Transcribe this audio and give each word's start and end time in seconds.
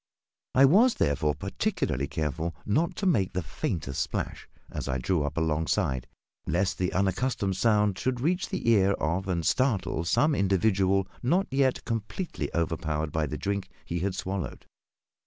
I 0.55 0.65
was 0.65 0.95
therefore 0.95 1.35
particularly 1.35 2.07
careful 2.07 2.55
not 2.65 2.95
to 2.95 3.05
make 3.05 3.33
the 3.33 3.43
faintest 3.43 4.01
splash, 4.01 4.49
as 4.71 4.87
I 4.87 4.97
drew 4.97 5.21
up 5.23 5.37
alongside, 5.37 6.07
lest 6.47 6.79
the 6.79 6.91
unaccustomed 6.91 7.55
sound 7.55 7.99
should 7.99 8.19
reach 8.19 8.49
the 8.49 8.67
ear 8.71 8.93
of 8.93 9.27
and 9.27 9.45
startle 9.45 10.03
some 10.03 10.33
individual 10.33 11.07
not 11.21 11.45
yet 11.51 11.85
completely 11.85 12.49
overpowered 12.55 13.11
by 13.11 13.27
the 13.27 13.37
drink 13.37 13.69
he 13.85 13.99
had 13.99 14.15
swallowed. 14.15 14.65